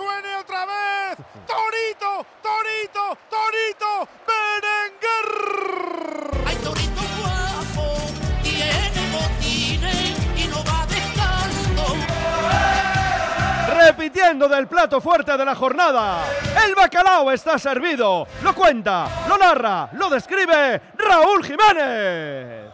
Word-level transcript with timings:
suene 0.00 0.36
otra 0.36 0.64
vez, 0.64 1.16
Torito, 1.46 2.24
Torito, 2.42 3.18
Torito, 3.28 4.08
Berenguer. 4.26 5.28
Ay, 6.46 6.56
torito 6.56 7.02
guapo, 7.20 7.84
tiene 8.42 9.02
botines 9.12 10.16
y 10.36 10.48
no 10.48 10.64
va 10.64 10.86
descalzo. 10.86 11.96
Repitiendo 13.76 14.48
del 14.48 14.66
plato 14.68 15.02
fuerte 15.02 15.36
de 15.36 15.44
la 15.44 15.54
jornada, 15.54 16.24
el 16.64 16.74
bacalao 16.74 17.30
está 17.30 17.58
servido. 17.58 18.26
Lo 18.42 18.54
cuenta, 18.54 19.06
lo 19.28 19.36
narra, 19.36 19.90
lo 19.92 20.08
describe 20.08 20.80
Raúl 20.96 21.44
Jiménez. 21.44 22.70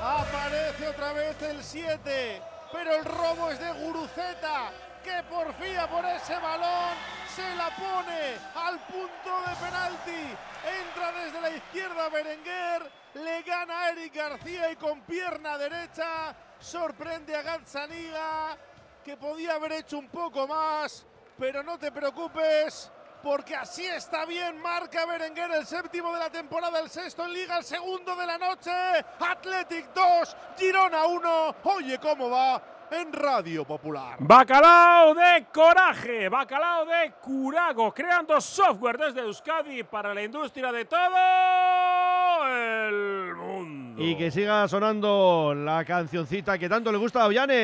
Aparece 0.00 0.88
otra 0.88 1.12
vez 1.12 1.40
el 1.42 1.62
7, 1.62 2.42
pero 2.74 2.96
el 2.96 3.04
robo 3.04 3.50
es 3.50 3.60
de 3.60 3.70
Guruceta, 3.70 4.72
que 5.04 5.22
porfía 5.30 5.88
por 5.88 6.04
ese 6.06 6.36
balón, 6.40 6.96
se 7.32 7.54
la 7.54 7.70
pone 7.70 8.34
al 8.56 8.80
punto 8.80 9.48
de 9.48 9.56
penalti, 9.64 10.36
entra 10.82 11.12
desde 11.22 11.40
la 11.40 11.50
izquierda 11.50 12.08
Berenguer, 12.08 12.90
le 13.14 13.42
gana 13.42 13.90
Eric 13.90 14.16
García 14.16 14.72
y 14.72 14.76
con 14.76 15.02
pierna 15.02 15.56
derecha 15.56 16.34
sorprende 16.58 17.36
a 17.36 17.42
Gazzaniga, 17.42 18.58
que 19.04 19.16
podía 19.16 19.54
haber 19.54 19.70
hecho 19.72 19.96
un 19.96 20.08
poco 20.08 20.48
más, 20.48 21.06
pero 21.38 21.62
no 21.62 21.78
te 21.78 21.92
preocupes. 21.92 22.90
Porque 23.24 23.56
así 23.56 23.86
está 23.86 24.26
bien, 24.26 24.60
marca 24.60 25.06
Berenguer 25.06 25.50
el 25.52 25.64
séptimo 25.64 26.12
de 26.12 26.18
la 26.18 26.28
temporada, 26.28 26.78
el 26.78 26.90
sexto 26.90 27.24
en 27.24 27.32
liga, 27.32 27.56
el 27.56 27.64
segundo 27.64 28.14
de 28.14 28.26
la 28.26 28.36
noche. 28.36 28.70
Athletic 29.18 29.94
2, 29.94 30.36
Girona 30.58 31.06
1. 31.06 31.54
Oye, 31.62 31.98
¿cómo 31.98 32.28
va? 32.28 32.60
En 32.90 33.10
Radio 33.14 33.64
Popular. 33.64 34.16
Bacalao 34.18 35.14
de 35.14 35.46
coraje, 35.50 36.28
bacalao 36.28 36.84
de 36.84 37.12
curago, 37.12 37.94
creando 37.94 38.38
software 38.42 38.98
desde 38.98 39.20
Euskadi 39.22 39.84
para 39.84 40.12
la 40.12 40.22
industria 40.22 40.70
de 40.70 40.84
todo 40.84 41.16
el 42.46 43.34
mundo. 43.36 44.02
Y 44.02 44.16
que 44.16 44.30
siga 44.30 44.68
sonando 44.68 45.54
la 45.56 45.82
cancioncita 45.86 46.58
que 46.58 46.68
tanto 46.68 46.92
le 46.92 46.98
gusta 46.98 47.22
a 47.22 47.26
Ollane. 47.26 47.54